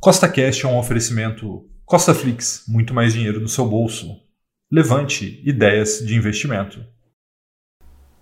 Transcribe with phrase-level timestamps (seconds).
[0.00, 4.20] Costa Cash é um oferecimento Costa Flix, muito mais dinheiro no seu bolso.
[4.70, 6.84] Levante ideias de investimento.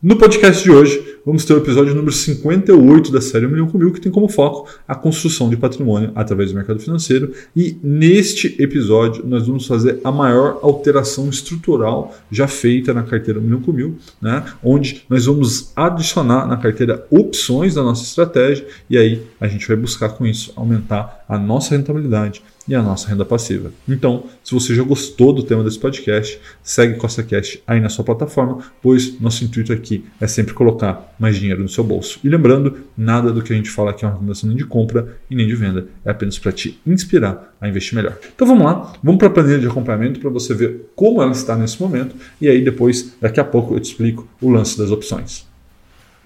[0.07, 3.77] No podcast de hoje, vamos ter o episódio número 58 da série 1 milhão com
[3.77, 7.33] mil, que tem como foco a construção de patrimônio através do mercado financeiro.
[7.57, 13.43] E neste episódio, nós vamos fazer a maior alteração estrutural já feita na carteira 1
[13.43, 14.45] milhão com mil, né?
[14.63, 19.77] onde nós vamos adicionar na carteira opções da nossa estratégia e aí a gente vai
[19.77, 23.73] buscar com isso aumentar a nossa rentabilidade e a nossa renda passiva.
[23.89, 28.05] Então, se você já gostou do tema desse podcast, segue Costa Cash aí na sua
[28.05, 32.19] plataforma, pois nosso intuito aqui é sempre colocar mais dinheiro no seu bolso.
[32.23, 35.17] E lembrando, nada do que a gente fala aqui é uma recomendação nem de compra
[35.31, 38.19] e nem de venda, é apenas para te inspirar a investir melhor.
[38.35, 41.57] Então vamos lá, vamos para a planilha de acompanhamento para você ver como ela está
[41.57, 45.47] nesse momento e aí depois, daqui a pouco, eu te explico o lance das opções.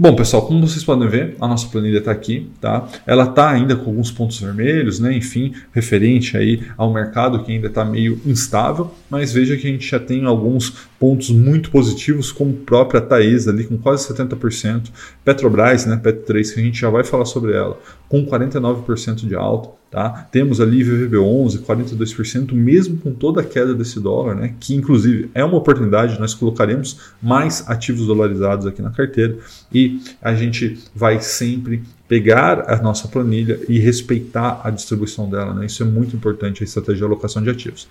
[0.01, 2.89] Bom, pessoal, como vocês podem ver, a nossa planilha está aqui, tá?
[3.07, 5.15] Ela está ainda com alguns pontos vermelhos, né?
[5.15, 9.87] Enfim, referente aí ao mercado que ainda está meio instável, mas veja que a gente
[9.87, 14.91] já tem alguns pontos muito positivos, como própria Taesa ali com quase 70%,
[15.25, 15.97] Petrobras, né?
[15.97, 19.81] Pet3, que a gente já vai falar sobre ela, com 49% de alta.
[19.91, 20.29] Tá?
[20.31, 24.55] Temos ali VVB11, 42%, mesmo com toda a queda desse dólar, né?
[24.61, 29.37] que inclusive é uma oportunidade, nós colocaremos mais ativos dolarizados aqui na carteira
[29.73, 35.55] e a gente vai sempre pegar a nossa planilha e respeitar a distribuição dela.
[35.55, 35.67] Né?
[35.67, 37.89] Isso é muito importante, a estratégia de alocação de ativos.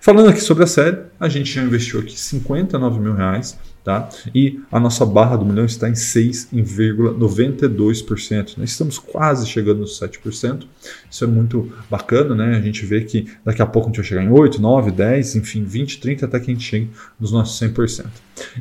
[0.00, 4.08] Falando aqui sobre a série, a gente já investiu aqui 59 mil reais, tá?
[4.34, 8.58] E a nossa barra do milhão está em 6,92%.
[8.58, 10.64] Nós estamos quase chegando nos 7%.
[11.08, 12.56] Isso é muito bacana, né?
[12.56, 15.36] A gente vê que daqui a pouco a gente vai chegar em 8, 9, 10,
[15.36, 18.06] enfim, 20, 30 até que a gente chegue nos nossos 100%.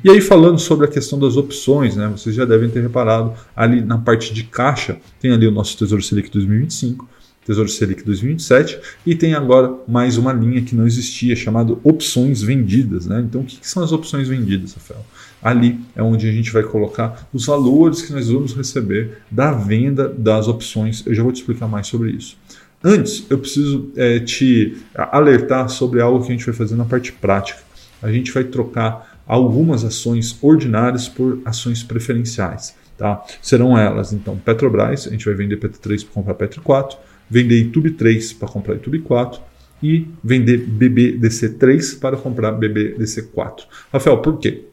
[0.04, 2.08] E aí falando sobre a questão das opções, né?
[2.08, 6.04] Vocês já devem ter reparado ali na parte de caixa, tem ali o nosso Tesouro
[6.04, 7.10] Selic 2025,
[7.46, 13.06] Tesouro Selic 2027 e tem agora mais uma linha que não existia chamada opções vendidas,
[13.06, 13.24] né?
[13.28, 15.06] Então o que, são as opções vendidas, Rafael?
[15.44, 20.10] Ali é onde a gente vai colocar os valores que nós vamos receber da venda
[20.10, 21.04] das opções.
[21.06, 22.36] Eu já vou te explicar mais sobre isso.
[22.84, 27.12] Antes, eu preciso é, te alertar sobre algo que a gente vai fazer na parte
[27.12, 27.60] prática.
[28.02, 32.76] A gente vai trocar algumas ações ordinárias por ações preferenciais.
[32.98, 33.24] Tá?
[33.42, 36.96] Serão elas, então, Petrobras, a gente vai vender PT3 para comprar PT4,
[37.30, 39.42] vender YouTube 3 para comprar YouTube 4
[39.82, 43.66] e vender BBDC3 para comprar BBDC4.
[43.92, 44.66] Rafael, por quê?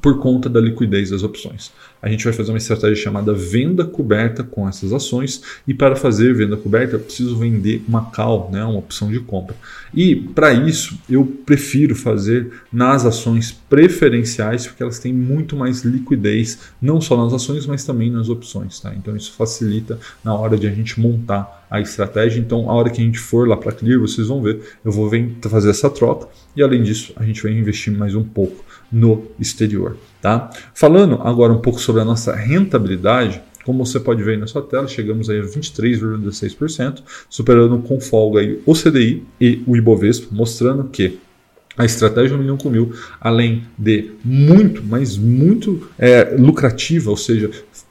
[0.00, 1.72] Por conta da liquidez das opções
[2.06, 6.34] a gente vai fazer uma estratégia chamada venda coberta com essas ações e para fazer
[6.34, 9.56] venda coberta eu preciso vender uma call, né, uma opção de compra.
[9.92, 16.60] E para isso eu prefiro fazer nas ações preferenciais porque elas têm muito mais liquidez,
[16.80, 18.78] não só nas ações, mas também nas opções.
[18.78, 18.94] Tá?
[18.94, 22.38] Então isso facilita na hora de a gente montar a estratégia.
[22.38, 25.10] Então, a hora que a gente for lá para Clear, vocês vão ver, eu vou
[25.48, 29.96] fazer essa troca e além disso, a gente vai investir mais um pouco no exterior.
[30.20, 30.50] Tá?
[30.74, 34.62] Falando agora um pouco sobre a nossa rentabilidade, como você pode ver aí na sua
[34.62, 40.84] tela, chegamos aí a 23,6%, superando com folga aí o CDI e o Ibovespa, mostrando
[40.84, 41.18] que
[41.76, 47.50] a estratégia 1 milhão com mil, além de muito, mas muito é, lucrativa, ou seja,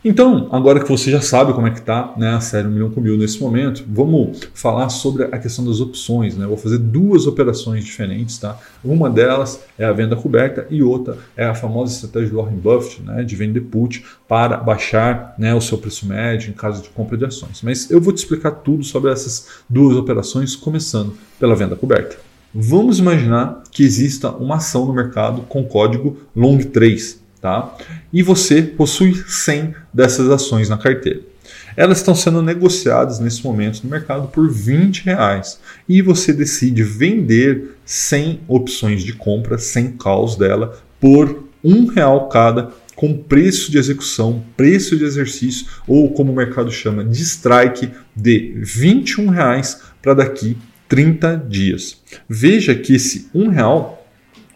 [0.08, 2.90] Então, agora que você já sabe como é que está né, a série 1 milhão
[2.90, 6.34] com mil nesse momento, vamos falar sobre a questão das opções.
[6.34, 6.46] Né?
[6.46, 8.38] Eu vou fazer duas operações diferentes.
[8.38, 8.58] Tá?
[8.82, 13.02] Uma delas é a venda coberta e outra é a famosa estratégia do Warren Buffett
[13.02, 17.14] né, de vender put para baixar né, o seu preço médio em caso de compra
[17.14, 17.60] de ações.
[17.62, 22.16] Mas eu vou te explicar tudo sobre essas duas operações, começando pela venda coberta.
[22.54, 27.76] Vamos imaginar que exista uma ação no mercado com código LONG3 tá?
[28.12, 31.20] E você possui 100 dessas ações na carteira.
[31.76, 37.76] Elas estão sendo negociadas nesse momento no mercado por 20 reais e você decide vender
[37.84, 44.42] 100 opções de compra, 100 calls dela, por um real cada, com preço de execução,
[44.56, 50.56] preço de exercício ou como o mercado chama de strike de 21 reais para daqui
[50.88, 52.02] 30 dias.
[52.28, 53.97] Veja que esse um real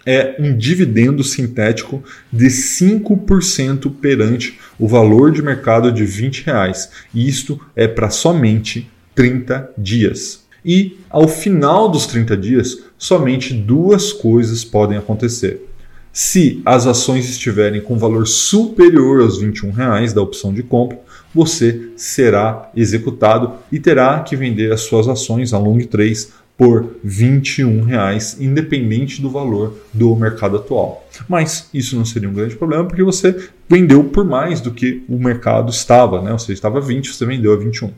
[0.04, 2.02] é um dividendo sintético
[2.32, 6.90] de 5% perante o valor de mercado de 20 reais.
[7.14, 10.42] E isto é para somente 30 dias.
[10.64, 15.68] E ao final dos 30 dias, somente duas coisas podem acontecer.
[16.12, 21.00] Se as ações estiverem com valor superior aos 21 reais da opção de compra,
[21.34, 27.82] você será executado e terá que vender as suas ações a long 3 por 21
[27.82, 31.06] reais, independente do valor do mercado atual.
[31.28, 35.18] Mas isso não seria um grande problema porque você vendeu por mais do que o
[35.18, 36.32] mercado estava, né?
[36.32, 37.90] ou seja, estava 20, você vendeu a 21.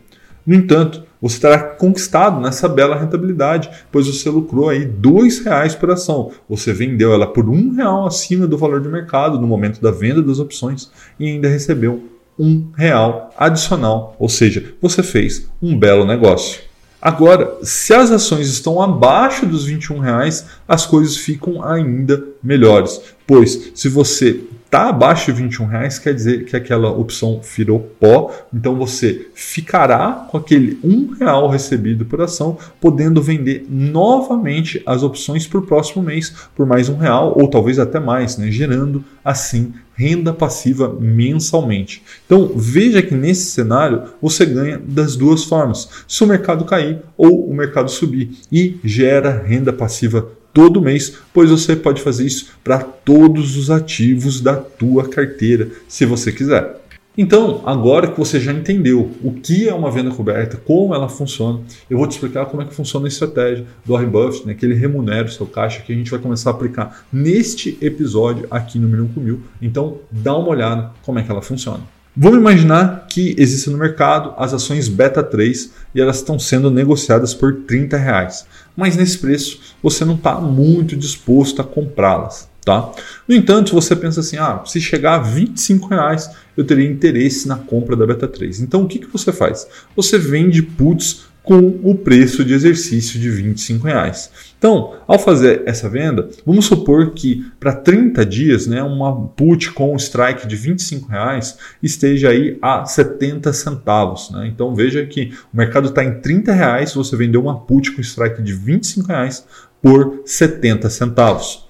[0.47, 5.91] No entanto, você terá conquistado nessa bela rentabilidade, pois você lucrou aí R$ reais por
[5.91, 6.33] ação.
[6.49, 10.23] Você vendeu ela por um real acima do valor de mercado no momento da venda
[10.23, 16.61] das opções e ainda recebeu um real adicional, ou seja, você fez um belo negócio.
[17.05, 23.73] Agora, se as ações estão abaixo dos 21 reais, as coisas ficam ainda melhores, pois
[23.75, 24.41] se você
[24.75, 30.27] está abaixo de 21 reais, quer dizer que aquela opção virou pó, então você ficará
[30.29, 36.03] com aquele um real recebido por ação, podendo vender novamente as opções para o próximo
[36.03, 38.51] mês por mais um real ou talvez até mais, né?
[38.51, 42.03] gerando assim renda passiva mensalmente.
[42.27, 47.49] Então veja que nesse cenário você ganha das duas formas: se o mercado cair ou
[47.49, 52.79] o mercado subir e gera renda passiva todo mês, pois você pode fazer isso para
[52.79, 56.83] todos os ativos da tua carteira, se você quiser.
[57.17, 61.61] Então, agora que você já entendeu o que é uma venda coberta, como ela funciona,
[61.89, 64.67] eu vou te explicar como é que funciona a estratégia do Warren Buffett, né, que
[64.67, 68.81] ele remunera o seu caixa, que a gente vai começar a aplicar neste episódio aqui
[68.81, 69.43] no Milhão com Mil.
[69.63, 71.85] Então, dá uma olhada como é que ela funciona.
[72.17, 77.35] Vamos imaginar que existe no mercado as ações Beta 3 e elas estão sendo negociadas
[77.35, 78.47] por 30 reais.
[78.77, 82.49] Mas nesse preço você não está muito disposto a comprá-las.
[82.65, 82.93] Tá?
[83.29, 87.57] No entanto, você pensa assim: ah, se chegar a 25 reais, eu teria interesse na
[87.57, 88.61] compra da Beta 3.
[88.61, 89.67] Então, o que, que você faz?
[89.97, 94.31] Você vende puts com o preço de exercício de 25 reais.
[94.59, 99.95] Então, ao fazer essa venda, vamos supor que para 30 dias, né, uma put com
[99.97, 104.31] strike de 25 reais esteja aí a 70 centavos.
[104.31, 104.47] Né?
[104.47, 108.43] Então veja que o mercado está em 30 reais, você vendeu uma put com strike
[108.43, 109.45] de 25 reais
[109.83, 111.69] por 70 centavos.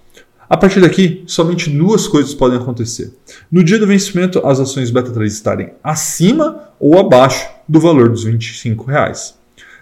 [0.49, 3.13] A partir daqui, somente duas coisas podem acontecer.
[3.51, 8.23] No dia do vencimento, as ações Beta 3 estarem acima ou abaixo do valor dos
[8.23, 9.35] 25 reais.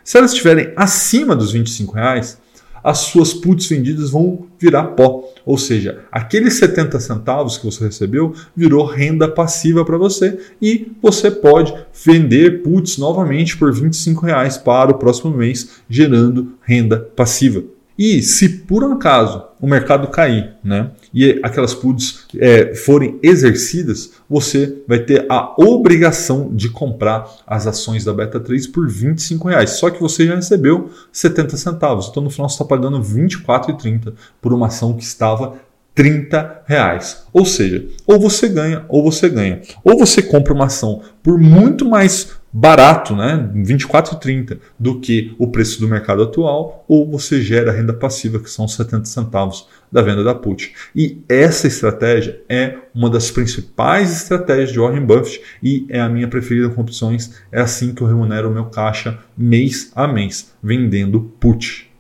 [0.05, 2.39] Se elas estiverem acima dos 25 reais,
[2.83, 5.25] as suas puts vendidas vão virar pó.
[5.45, 11.31] Ou seja, aqueles 70 centavos que você recebeu virou renda passiva para você e você
[11.31, 17.63] pode vender puts novamente por 25 reais para o próximo mês, gerando renda passiva.
[18.05, 24.15] E se por um acaso o mercado cair, né, e aquelas puts é, forem exercidas,
[24.29, 29.71] você vai ter a obrigação de comprar as ações da Beta 3 por 25 reais.
[29.79, 32.09] Só que você já recebeu 70 centavos.
[32.11, 35.59] Então no final você está pagando 24,30 por uma ação que estava
[35.95, 37.25] 30 reais.
[37.33, 39.61] Ou seja, ou você ganha ou você ganha.
[39.85, 45.81] Ou você compra uma ação por muito mais barato, né, 24,30 do que o preço
[45.81, 50.35] do mercado atual, ou você gera renda passiva, que são 70 centavos da venda da
[50.35, 50.75] put.
[50.95, 56.29] E essa estratégia é uma das principais estratégias de Warren Buffett e é a minha
[56.29, 57.43] preferida com opções.
[57.51, 61.92] É assim que eu remunero o meu caixa mês a mês, vendendo put.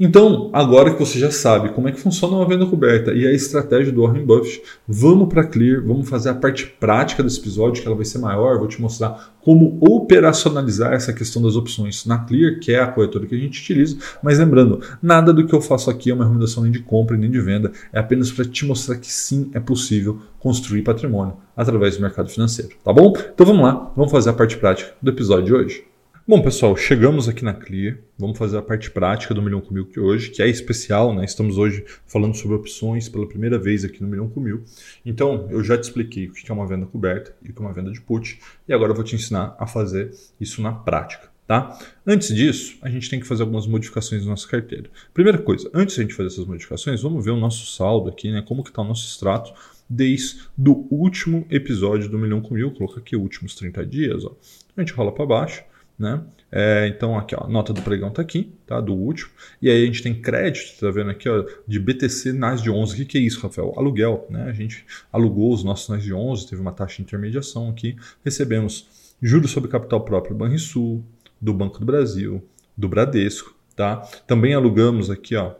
[0.00, 3.32] Então, agora que você já sabe como é que funciona uma venda coberta e a
[3.32, 7.88] estratégia do Warren Buffett, vamos para Clear, vamos fazer a parte prática desse episódio, que
[7.88, 12.60] ela vai ser maior, vou te mostrar como operacionalizar essa questão das opções na Clear,
[12.60, 13.96] que é a corretora que a gente utiliza.
[14.22, 17.28] Mas lembrando, nada do que eu faço aqui é uma recomendação nem de compra nem
[17.30, 22.02] de venda, é apenas para te mostrar que sim, é possível construir patrimônio através do
[22.02, 23.12] mercado financeiro, tá bom?
[23.34, 25.87] Então vamos lá, vamos fazer a parte prática do episódio de hoje.
[26.28, 27.96] Bom, pessoal, chegamos aqui na Clear.
[28.18, 31.24] Vamos fazer a parte prática do Milhão com Mil que hoje, que é especial, né?
[31.24, 34.62] Estamos hoje falando sobre opções pela primeira vez aqui no Milhão com Mil.
[35.06, 37.64] Então, eu já te expliquei o que é uma venda coberta e o que é
[37.64, 41.30] uma venda de put, e agora eu vou te ensinar a fazer isso na prática.
[41.46, 41.78] Tá?
[42.06, 44.90] Antes disso, a gente tem que fazer algumas modificações na nossa carteira.
[45.14, 48.30] Primeira coisa, antes de a gente fazer essas modificações, vamos ver o nosso saldo aqui,
[48.30, 48.44] né?
[48.46, 49.54] Como que está o nosso extrato
[49.88, 52.68] desde o último episódio do Milhão com Mil.
[52.68, 54.26] Vou colocar aqui últimos 30 dias.
[54.26, 54.36] Ó.
[54.76, 55.64] A gente rola para baixo
[55.98, 56.22] né?
[56.50, 58.80] É, então aqui, ó, nota do pregão está aqui, tá?
[58.80, 59.30] Do último.
[59.60, 62.94] E aí a gente tem crédito, tá vendo aqui, ó, de BTC NAS de 11.
[62.94, 63.74] O que, que é isso, Rafael?
[63.76, 64.44] Aluguel, né?
[64.44, 67.96] A gente alugou os nossos NAS de 11, teve uma taxa de intermediação aqui.
[68.24, 68.86] Recebemos
[69.20, 71.04] juros sobre capital próprio do Banrisul,
[71.40, 72.42] do Banco do Brasil,
[72.76, 73.96] do Bradesco, tá?
[74.26, 75.54] Também alugamos aqui, ó,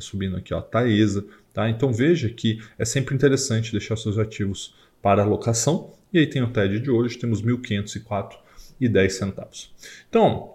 [0.00, 1.68] subindo aqui, ó, Taesa, tá?
[1.68, 5.92] Então veja que é sempre interessante deixar seus ativos para alocação.
[6.12, 8.41] E aí tem o TED de hoje, temos 1.504 e 10 centavos.
[10.08, 10.54] Então,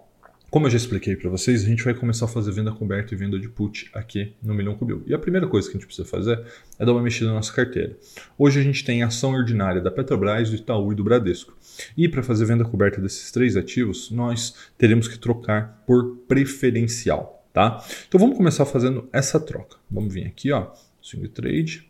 [0.50, 3.16] como eu já expliquei para vocês, a gente vai começar a fazer venda coberta e
[3.16, 5.02] venda de put aqui no Milhão Cubil.
[5.06, 6.42] E a primeira coisa que a gente precisa fazer
[6.78, 7.94] é dar uma mexida na nossa carteira.
[8.38, 11.54] Hoje a gente tem ação ordinária da Petrobras, do Itaú e do Bradesco.
[11.94, 17.84] E para fazer venda coberta desses três ativos, nós teremos que trocar por preferencial, tá?
[18.08, 19.76] Então vamos começar fazendo essa troca.
[19.90, 21.86] Vamos vir aqui, ó, swing trade.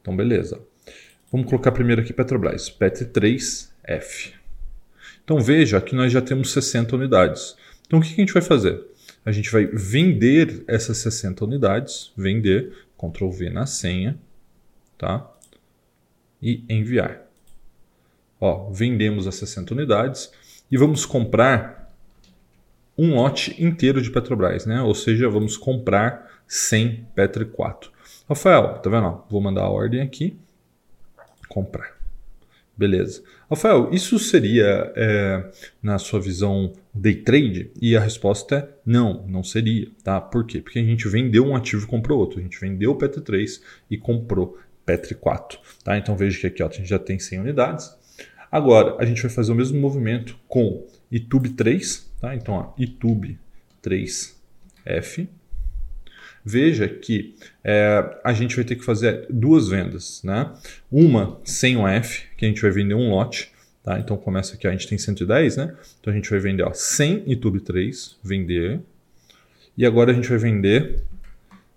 [0.00, 0.60] Então beleza.
[1.30, 4.41] Vamos colocar primeiro aqui Petrobras, PET3F.
[5.24, 7.56] Então veja que nós já temos 60 unidades.
[7.86, 8.82] Então o que a gente vai fazer?
[9.24, 14.18] A gente vai vender essas 60 unidades, vender, Ctrl V na senha,
[14.98, 15.30] tá?
[16.40, 17.22] E enviar.
[18.40, 20.32] Ó, vendemos as 60 unidades
[20.70, 21.94] e vamos comprar
[22.98, 24.82] um lote inteiro de Petrobras, né?
[24.82, 27.90] Ou seja, vamos comprar 100 Petri 4.
[28.28, 29.22] Rafael, tá vendo?
[29.30, 30.36] Vou mandar a ordem aqui.
[31.48, 31.91] Comprar.
[32.76, 33.22] Beleza.
[33.50, 35.50] Rafael, isso seria, é,
[35.82, 37.70] na sua visão, day trade?
[37.80, 39.88] E a resposta é não, não seria.
[40.02, 40.20] Tá?
[40.20, 40.60] Por quê?
[40.60, 42.40] Porque a gente vendeu um ativo e comprou outro.
[42.40, 45.58] A gente vendeu o Petri 3 e comprou Petri 4.
[45.84, 45.98] Tá?
[45.98, 47.94] Então veja que aqui ó, a gente já tem 100 unidades.
[48.50, 52.10] Agora, a gente vai fazer o mesmo movimento com YouTube 3.
[52.20, 52.34] Tá?
[52.34, 53.38] Então, ó, YouTube
[53.82, 55.28] 3F
[56.44, 60.22] veja que é, a gente vai ter que fazer duas vendas.
[60.22, 60.52] Né?
[60.90, 63.50] Uma sem o F, que a gente vai vender um lote.
[63.82, 63.98] Tá?
[63.98, 65.76] Então começa aqui, a gente tem 110, né?
[66.00, 68.80] Então a gente vai vender ó, 100 YouTube 3, vender.
[69.76, 71.02] E agora a gente vai vender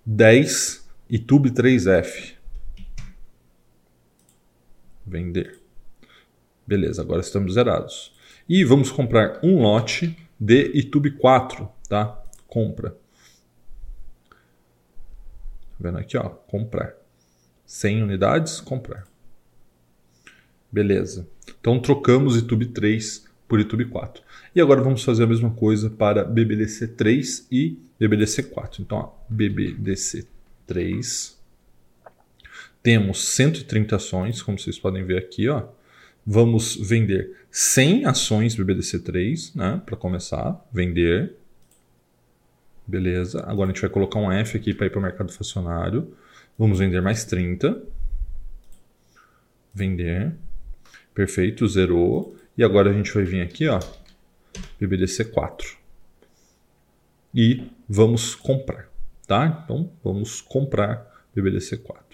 [0.05, 2.33] 10 YouTube 3F.
[5.05, 5.59] Vender.
[6.67, 8.13] Beleza, agora estamos zerados.
[8.47, 12.23] E vamos comprar um lote de YouTube 4, tá?
[12.47, 12.95] Compra.
[15.77, 16.95] Tá vendo aqui, ó, comprar.
[17.65, 19.03] 100 unidades, comprar.
[20.71, 21.27] Beleza.
[21.59, 24.23] Então trocamos YouTube 3 por YouTube 4.
[24.55, 28.81] E agora vamos fazer a mesma coisa para BBDC 3 e BBDC 4.
[28.81, 30.27] Então, ó, BBDC
[30.67, 31.39] 3.
[32.81, 35.67] Temos 130 ações, como vocês podem ver aqui, ó.
[36.25, 41.35] Vamos vender 100 ações BBDC 3, né, para começar, vender.
[42.87, 43.43] Beleza.
[43.47, 46.15] Agora a gente vai colocar um F aqui para ir para o mercado fracionário.
[46.57, 47.81] Vamos vender mais 30.
[49.73, 50.33] Vender.
[51.13, 52.35] Perfeito, zerou.
[52.57, 53.79] E agora a gente vai vir aqui, ó,
[54.79, 55.77] BBDC 4.
[57.33, 58.89] E vamos comprar,
[59.27, 59.61] tá?
[59.63, 62.05] Então, vamos comprar BBDC 4.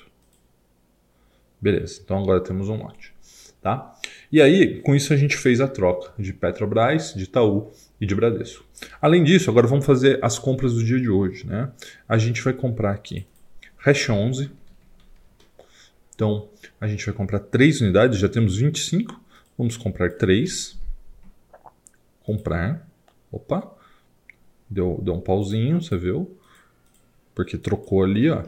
[1.62, 3.14] Beleza, então agora temos um lote,
[3.62, 3.96] tá?
[4.32, 8.16] E aí, com isso a gente fez a troca de Petrobras, de Itaú e de
[8.16, 8.66] Bradesco.
[9.00, 11.46] Além disso, agora vamos fazer as compras do dia de hoje.
[11.46, 11.72] Né?
[12.10, 13.28] A gente vai comprar aqui
[13.78, 14.50] Hash 11.
[16.16, 19.20] Então, a gente vai comprar 3 unidades, já temos 25.
[19.58, 20.80] Vamos comprar 3.
[22.24, 22.88] Comprar.
[23.32, 23.72] Opa.
[24.68, 26.38] Deu, deu um pauzinho, você viu?
[27.36, 28.44] Porque trocou ali, ó.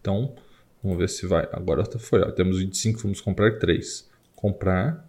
[0.00, 0.34] Então,
[0.82, 1.48] vamos ver se vai.
[1.52, 2.30] Agora foi, ó.
[2.30, 4.08] Temos 25, vamos comprar 3.
[4.34, 5.05] Comprar.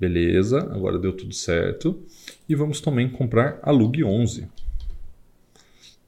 [0.00, 2.02] Beleza, agora deu tudo certo.
[2.48, 4.48] E vamos também comprar a Lug 11.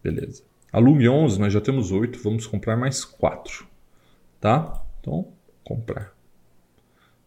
[0.03, 0.43] Beleza.
[0.73, 3.67] A Lug 11 nós já temos 8, vamos comprar mais 4.
[4.41, 4.83] Tá?
[4.99, 5.29] Então,
[5.63, 6.15] comprar.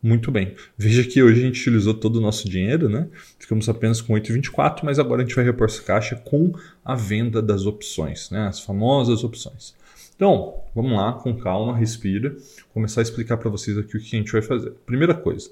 [0.01, 0.55] Muito bem.
[0.75, 3.07] Veja que hoje a gente utilizou todo o nosso dinheiro, né?
[3.39, 6.51] Ficamos apenas com 8,24, mas agora a gente vai repor essa caixa com
[6.83, 8.47] a venda das opções, né?
[8.47, 9.75] As famosas opções.
[10.15, 12.35] Então, vamos lá, com calma, respira,
[12.73, 14.71] começar a explicar para vocês aqui o que a gente vai fazer.
[14.85, 15.49] Primeira coisa,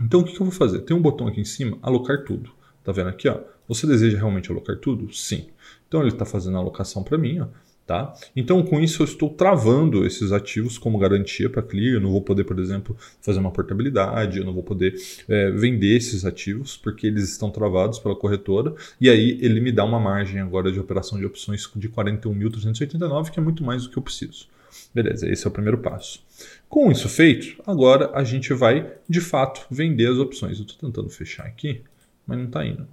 [0.00, 0.78] Então, o que, que eu vou fazer?
[0.80, 2.50] Tem um botão aqui em cima, alocar tudo.
[2.82, 3.28] Tá vendo aqui?
[3.28, 3.38] Ó?
[3.68, 5.14] Você deseja realmente alocar tudo?
[5.14, 5.48] Sim.
[5.86, 7.40] Então, ele está fazendo a alocação para mim.
[7.40, 7.48] Ó.
[7.84, 8.14] Tá?
[8.34, 11.94] Então, com isso, eu estou travando esses ativos como garantia para Clear.
[11.94, 14.94] Eu não vou poder, por exemplo, fazer uma portabilidade, eu não vou poder
[15.28, 18.72] é, vender esses ativos porque eles estão travados pela corretora.
[19.00, 23.40] E aí, ele me dá uma margem agora de operação de opções de 41.389, que
[23.40, 24.46] é muito mais do que eu preciso.
[24.94, 26.22] Beleza, esse é o primeiro passo.
[26.68, 30.58] Com isso feito, agora a gente vai de fato vender as opções.
[30.58, 31.82] Eu estou tentando fechar aqui,
[32.26, 32.86] mas não está indo.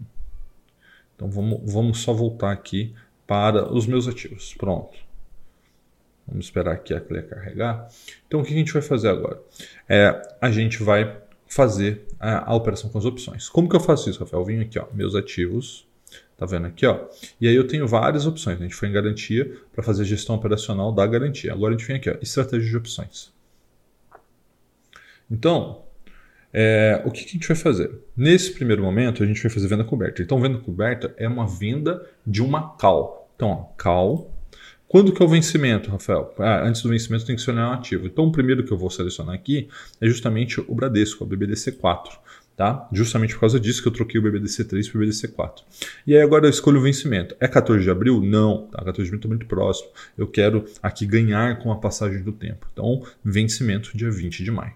[1.16, 2.94] Então vamos, vamos só voltar aqui
[3.30, 4.56] para os meus ativos.
[4.58, 4.98] Pronto.
[6.28, 7.88] Vamos esperar aqui a Clear carregar.
[8.28, 9.40] Então, o que a gente vai fazer agora?
[9.88, 11.16] É, a gente vai
[11.48, 13.48] fazer a, a, operação com as opções.
[13.48, 14.42] Como que eu faço isso, Rafael?
[14.42, 15.88] Eu vim aqui, ó, meus ativos.
[16.36, 17.08] Tá vendo aqui, ó?
[17.40, 18.60] E aí eu tenho várias opções.
[18.60, 21.54] A gente foi em garantia para fazer a gestão operacional da garantia.
[21.54, 23.32] Agora a gente vem aqui, ó, estratégia de opções.
[25.30, 25.84] Então,
[26.52, 27.92] é, o que, que, a gente vai fazer?
[28.18, 30.24] Nesse primeiro momento, a gente vai fazer venda coberta.
[30.24, 33.19] Então, venda coberta é uma venda de uma call.
[33.40, 34.36] Então, ó, call.
[34.86, 36.36] Quando que é o vencimento, Rafael?
[36.40, 38.06] Ah, antes do vencimento tem que selecionar um ativo.
[38.06, 39.70] Então, o primeiro que eu vou selecionar aqui
[40.02, 42.18] é justamente o Bradesco, o BBDC4.
[42.58, 42.90] Tá?
[42.92, 45.64] Justamente por causa disso que eu troquei o BBDC3 para o BBDC4.
[46.06, 47.34] E aí agora eu escolho o vencimento.
[47.40, 48.20] É 14 de abril?
[48.20, 48.84] Não, tá?
[48.84, 49.90] 14 de abril está muito próximo.
[50.18, 52.68] Eu quero aqui ganhar com a passagem do tempo.
[52.74, 54.74] Então, vencimento dia 20 de maio.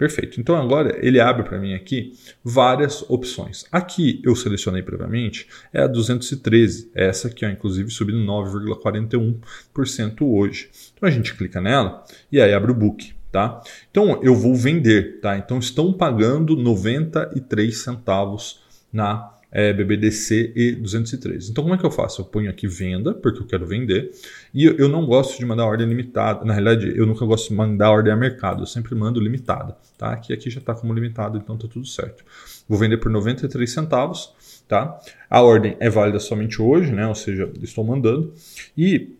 [0.00, 0.40] Perfeito.
[0.40, 3.66] Então agora ele abre para mim aqui várias opções.
[3.70, 10.70] Aqui eu selecionei previamente é a 213, essa aqui, ó, inclusive subindo 9,41% hoje.
[10.96, 12.02] Então a gente clica nela
[12.32, 13.12] e aí abre o book.
[13.30, 13.60] Tá?
[13.90, 15.36] Então eu vou vender, tá?
[15.36, 21.50] Então estão pagando 93 centavos na é, BBDC e 213.
[21.50, 22.20] Então, como é que eu faço?
[22.20, 24.12] Eu ponho aqui venda, porque eu quero vender,
[24.54, 26.44] e eu não gosto de mandar ordem limitada.
[26.44, 29.76] Na realidade, eu nunca gosto de mandar ordem a mercado, eu sempre mando limitada.
[29.98, 30.12] Tá?
[30.12, 32.24] Aqui, aqui já está como limitado, então está tudo certo.
[32.68, 34.32] Vou vender por 93 centavos.
[34.68, 35.00] Tá?
[35.28, 37.04] A ordem é válida somente hoje, né?
[37.06, 38.32] ou seja, estou mandando.
[38.78, 39.16] E,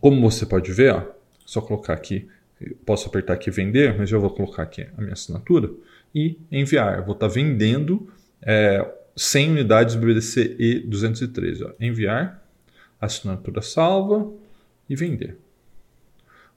[0.00, 1.04] como você pode ver, ó,
[1.46, 2.28] só colocar aqui,
[2.84, 5.70] posso apertar aqui vender, mas eu vou colocar aqui a minha assinatura
[6.12, 6.98] e enviar.
[6.98, 8.08] Eu vou estar tá vendendo
[8.42, 8.84] é,
[9.18, 11.66] 100 unidades do BDC E213.
[11.66, 11.72] Ó.
[11.80, 12.42] Enviar,
[13.00, 14.32] assinatura salva
[14.88, 15.36] e vender.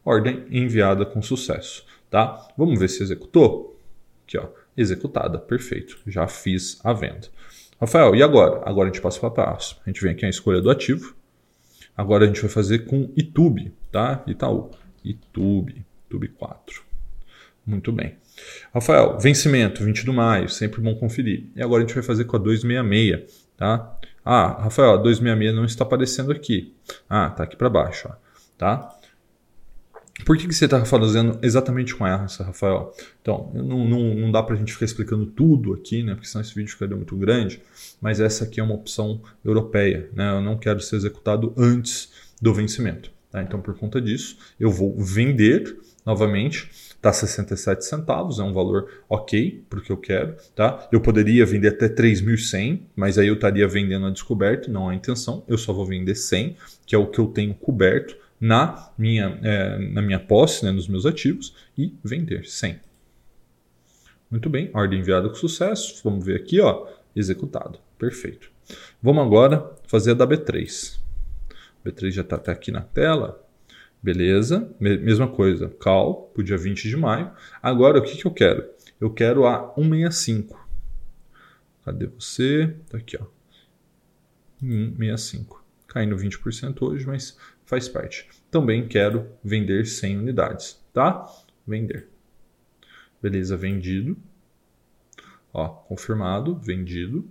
[0.06, 1.86] Ordem enviada com sucesso.
[2.10, 2.48] Tá?
[2.58, 3.80] Vamos ver se executou?
[4.24, 4.48] Aqui, ó,
[4.78, 5.98] executada, perfeito.
[6.06, 7.28] Já fiz a venda.
[7.80, 8.62] Rafael, e agora?
[8.64, 9.80] Agora a gente passa para passo.
[9.86, 11.16] A gente vem aqui na escolha do ativo.
[11.98, 14.24] Agora a gente vai fazer com YouTube, tá?
[14.28, 14.70] Itaú.
[15.04, 16.84] YouTube, YouTube 4.
[17.66, 18.18] Muito bem.
[18.74, 21.46] Rafael, vencimento, 20 de maio, sempre bom conferir.
[21.56, 23.98] E agora a gente vai fazer com a 266, tá?
[24.24, 26.74] Ah, Rafael, a 266 não está aparecendo aqui.
[27.10, 28.16] Ah, tá aqui para baixo, ó,
[28.58, 28.96] tá?
[30.26, 32.94] Por que, que você está fazendo exatamente com essa, Rafael?
[33.22, 36.14] Então, não, não, não dá para a gente ficar explicando tudo aqui, né?
[36.14, 37.62] Porque senão esse vídeo ficaria muito grande.
[38.00, 40.32] Mas essa aqui é uma opção europeia, né?
[40.32, 43.12] Eu não quero ser executado antes do vencimento.
[43.32, 43.42] Tá?
[43.42, 46.70] Então, por conta disso, eu vou vender novamente
[47.02, 50.88] Tá 67 centavos, é um valor ok porque eu quero, tá?
[50.92, 55.44] Eu poderia vender até 3.100, mas aí eu estaria vendendo a descoberto, não a intenção.
[55.48, 59.80] Eu só vou vender 100, que é o que eu tenho coberto na minha, é,
[59.80, 62.80] na minha posse, né, nos meus ativos, e vender 100.
[64.30, 66.00] Muito bem, ordem enviada com sucesso.
[66.04, 67.80] Vamos ver aqui, ó, executado.
[67.98, 68.50] Perfeito.
[69.02, 71.00] Vamos agora fazer a da B3.
[71.86, 73.44] B3 já está até aqui na tela.
[74.04, 77.32] Beleza, mesma coisa, call para o dia 20 de maio.
[77.62, 78.68] Agora, o que, que eu quero?
[79.00, 80.60] Eu quero a 165.
[81.86, 82.76] Cadê você?
[82.90, 83.26] Tá aqui, ó.
[84.60, 85.64] 165.
[85.88, 88.28] Caindo 20% hoje, mas faz parte.
[88.50, 91.26] Também quero vender 100 unidades, tá?
[91.68, 92.08] Vender.
[93.22, 94.18] Beleza, vendido.
[95.54, 97.30] Ó, confirmado, vendido.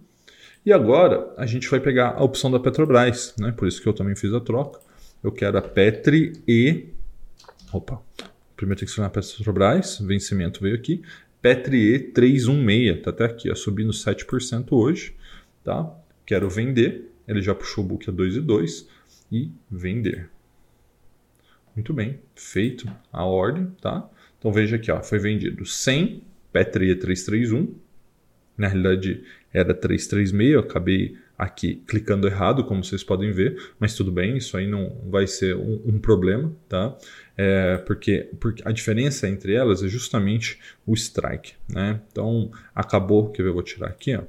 [0.64, 3.50] E agora a gente vai pegar a opção da Petrobras, né?
[3.50, 4.80] Por isso que eu também fiz a troca.
[5.22, 6.86] Eu quero a Petri e.
[7.72, 8.00] Opa,
[8.56, 11.02] primeiro tem que selecionar a Petrobras, vencimento veio aqui.
[11.42, 15.14] Petri E 316, tá até aqui, ó, subindo 7% hoje,
[15.62, 15.94] tá?
[16.24, 18.86] Quero vender, ele já puxou o book a 2,2
[19.30, 20.30] e vender.
[21.76, 24.08] Muito bem, feito a ordem, tá?
[24.38, 27.74] Então veja aqui, ó, foi vendido 100 Petri E 331,
[28.56, 34.12] na realidade era 336, eu acabei aqui clicando errado, como vocês podem ver, mas tudo
[34.12, 36.94] bem, isso aí não vai ser um, um problema, tá?
[37.34, 41.98] É, porque, porque a diferença entre elas é justamente o strike, né?
[42.12, 44.22] Então acabou, que eu vou tirar aqui, ó.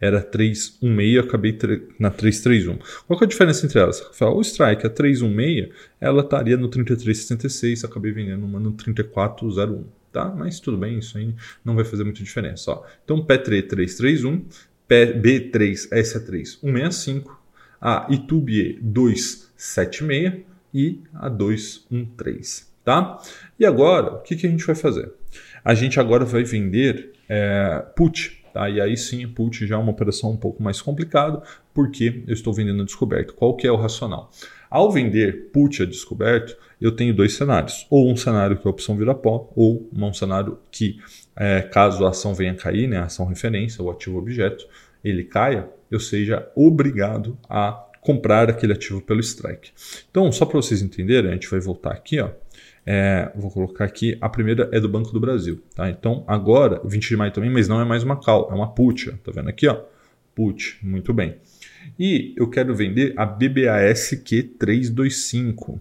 [0.00, 1.58] Era 316, eu acabei
[1.98, 2.78] na 331.
[3.06, 4.00] Qual que é a diferença entre elas?
[4.20, 9.84] O strike, a 316, ela estaria no 3366, acabei vendendo uma no 3401
[10.14, 10.32] tá?
[10.34, 11.34] Mas tudo bem, isso aí
[11.64, 12.70] não vai fazer muita diferença.
[12.70, 12.84] Ó.
[13.04, 14.46] Então, P3 331,
[15.06, 17.40] B3 SA3 165,
[17.80, 23.20] a Itubie 276 e a 213, tá?
[23.58, 25.12] E agora, o que, que a gente vai fazer?
[25.64, 28.68] A gente agora vai vender é, put, tá?
[28.68, 32.52] E aí sim, put já é uma operação um pouco mais complicada, porque eu estou
[32.52, 33.34] vendendo descoberto.
[33.34, 34.30] Qual que é o racional?
[34.70, 37.86] Ao vender put a descoberto, eu tenho dois cenários.
[37.88, 40.98] Ou um cenário que a opção vira pó, ou um cenário que,
[41.36, 44.66] é, caso a ação venha cair, né, a ação referência, o ativo objeto,
[45.04, 49.70] ele caia, eu seja obrigado a comprar aquele ativo pelo strike.
[50.10, 52.30] Então, só para vocês entenderem, a gente vai voltar aqui, ó.
[52.86, 55.62] É, vou colocar aqui, a primeira é do Banco do Brasil.
[55.74, 55.88] Tá?
[55.88, 59.10] Então, agora, 20 de maio também, mas não é mais uma call, é uma put.
[59.10, 59.12] Ó.
[59.24, 59.66] Tá vendo aqui?
[59.66, 59.82] Ó?
[60.34, 61.36] Put, muito bem.
[61.98, 65.78] E eu quero vender a BBAS Q325.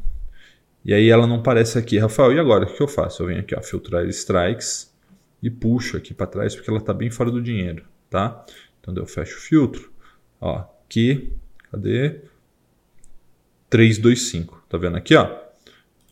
[0.86, 1.98] E aí ela não aparece aqui.
[1.98, 2.66] Rafael, e agora?
[2.66, 3.24] O que eu faço?
[3.24, 4.94] Eu venho aqui, ó, filtrar strikes
[5.42, 8.46] e puxo aqui para trás porque ela está bem fora do dinheiro, tá?
[8.84, 9.92] Então eu fecho o filtro.
[10.40, 11.34] Ó, aqui,
[11.72, 12.22] cadê?
[13.70, 14.66] 325.
[14.70, 15.36] Tá vendo aqui, ó?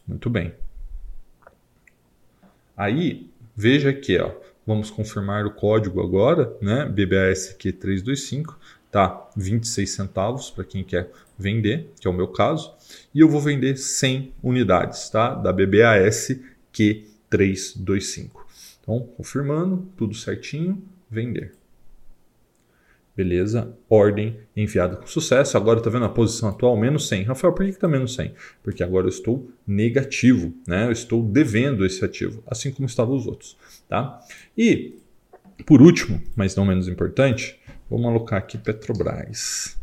[0.07, 0.53] Muito bem.
[2.75, 4.31] Aí, veja aqui, ó.
[4.65, 6.85] Vamos confirmar o código agora, né?
[6.87, 8.55] BBASQ325,
[8.89, 9.29] tá?
[9.35, 12.73] 26 centavos para quem quer vender, que é o meu caso
[13.13, 15.33] e eu vou vender 100 unidades tá?
[15.33, 16.39] da BBAS
[16.73, 18.29] Q325.
[18.81, 21.53] Então, confirmando, tudo certinho, vender.
[23.21, 25.55] Beleza, ordem enviada com sucesso.
[25.55, 27.25] Agora está vendo a posição atual menos 100.
[27.25, 28.33] Rafael, por que está menos 100?
[28.63, 30.87] Porque agora eu estou negativo, né?
[30.87, 33.55] Eu estou devendo esse ativo, assim como estavam os outros,
[33.87, 34.19] tá?
[34.57, 34.95] E
[35.67, 39.79] por último, mas não menos importante, vamos alocar aqui Petrobras.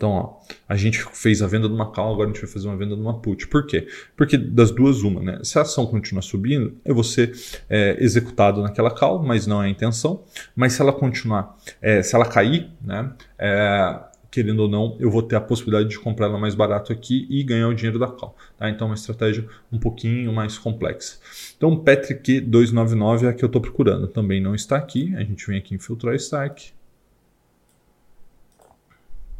[0.00, 2.66] Então, ó, a gente fez a venda de uma call, agora a gente vai fazer
[2.66, 3.46] uma venda de uma put.
[3.48, 3.86] Por quê?
[4.16, 5.40] Porque das duas, uma, né?
[5.42, 9.66] Se a ação continuar subindo, eu vou ser é, executado naquela call, mas não é
[9.66, 10.24] a intenção.
[10.56, 13.12] Mas se ela continuar, é, se ela cair, né?
[13.38, 17.26] É, querendo ou não, eu vou ter a possibilidade de comprar ela mais barato aqui
[17.28, 18.34] e ganhar o dinheiro da call.
[18.56, 18.70] Tá?
[18.70, 21.18] Então, é uma estratégia um pouquinho mais complexa.
[21.58, 24.08] Então, Patrick 299 é a que eu estou procurando.
[24.08, 25.14] Também não está aqui.
[25.16, 26.72] A gente vem aqui em filtrar strike.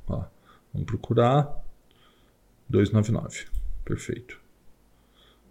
[0.07, 0.25] Ó.
[0.73, 1.65] Vamos procurar
[2.69, 3.47] 299.
[3.85, 4.41] Perfeito.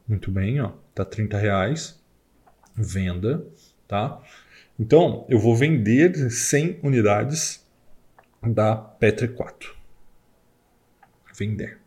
[0.07, 0.71] Muito bem, ó.
[0.93, 2.01] Tá 30 reais.
[2.75, 3.45] Venda,
[3.87, 4.21] tá?
[4.79, 7.67] Então, eu vou vender 100 unidades
[8.41, 9.75] da Petri 4.
[11.35, 11.77] Vender.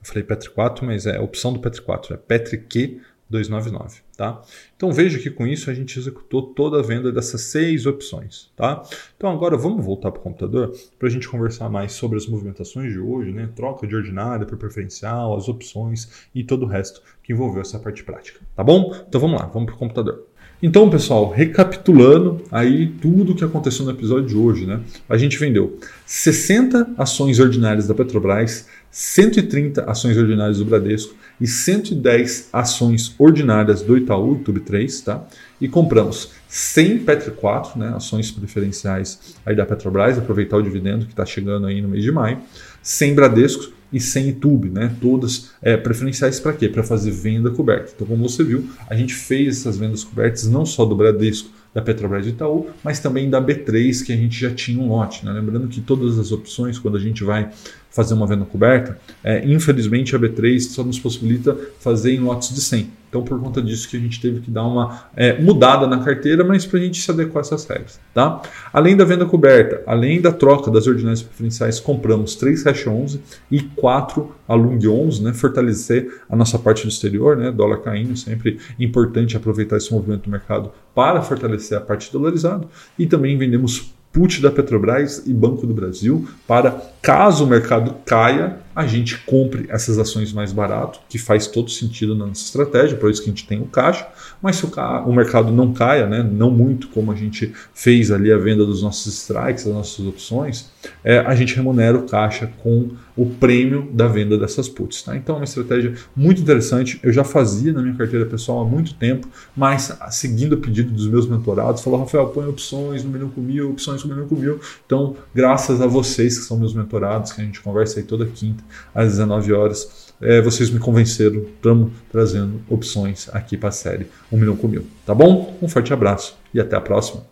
[0.00, 2.14] Eu falei Petri 4, mas é a opção do Petri 4.
[2.14, 4.42] É Petri Q 299, tá?
[4.76, 8.82] Então veja que com isso a gente executou toda a venda dessas seis opções, tá?
[9.16, 12.92] Então agora vamos voltar para o computador para a gente conversar mais sobre as movimentações
[12.92, 13.48] de hoje, né?
[13.56, 18.04] Troca de ordinária por preferencial, as opções e todo o resto que envolveu essa parte
[18.04, 18.94] prática, tá bom?
[19.08, 20.29] Então vamos lá, vamos para o computador.
[20.62, 24.80] Então, pessoal, recapitulando aí tudo o que aconteceu no episódio de hoje, né?
[25.08, 32.50] A gente vendeu 60 ações ordinárias da Petrobras, 130 ações ordinárias do Bradesco, e 110
[32.52, 35.26] ações ordinárias do Itaú, YouTube 3, tá?
[35.58, 41.12] E compramos 100 Petri 4, né, ações preferenciais aí da Petrobras, aproveitar o dividendo que
[41.12, 42.38] está chegando aí no mês de maio,
[42.82, 46.68] 100 Bradesco e 100 YouTube, né, todas é, preferenciais para quê?
[46.68, 47.92] Para fazer venda coberta.
[47.94, 51.80] Então, como você viu, a gente fez essas vendas cobertas não só do Bradesco, da
[51.80, 55.24] Petrobras e Itaú, mas também da B3, que a gente já tinha um lote.
[55.24, 55.32] Né?
[55.32, 57.50] Lembrando que todas as opções, quando a gente vai
[57.90, 62.60] fazer uma venda coberta, é, infelizmente a B3 só nos possibilita fazer em lotes de
[62.60, 63.00] 100.
[63.10, 66.44] Então, por conta disso que a gente teve que dar uma é, mudada na carteira,
[66.44, 67.98] mas para a gente se adequar a essas regras.
[68.14, 68.40] Tá?
[68.72, 73.62] Além da venda coberta, além da troca das ordinárias preferenciais, compramos 3 Hash 11 e
[73.62, 75.32] 4 Alung 11, né?
[75.32, 77.50] fortalecer a nossa parte do exterior, né?
[77.50, 82.64] dólar caindo, sempre importante aproveitar esse movimento do mercado para fortalecer a parte dolarizada.
[82.96, 88.58] E também vendemos put da Petrobras e Banco do Brasil para, caso o mercado caia,
[88.74, 93.10] a gente compre essas ações mais barato, que faz todo sentido na nossa estratégia, por
[93.10, 94.06] isso que a gente tem o caixa.
[94.40, 95.02] Mas se o, ca...
[95.02, 98.82] o mercado não caia, né, não muito como a gente fez ali a venda dos
[98.82, 100.70] nossos strikes, das nossas opções,
[101.04, 105.02] é, a gente remunera o caixa com o prêmio da venda dessas puts.
[105.02, 105.14] Tá?
[105.14, 106.98] Então é uma estratégia muito interessante.
[107.02, 111.06] Eu já fazia na minha carteira pessoal há muito tempo, mas seguindo o pedido dos
[111.06, 114.58] meus mentorados, falou, Rafael, põe opções no milhão com mil, opções no milhão com mil.
[114.86, 118.64] Então, graças a vocês que são meus mentorados, que a gente conversa aí toda quinta
[118.94, 124.38] às 19 horas, é, vocês me convenceram, estamos trazendo opções aqui para a série 1
[124.38, 124.86] milhão com mil.
[125.04, 125.58] Tá bom?
[125.60, 127.29] Um forte abraço e até a próxima.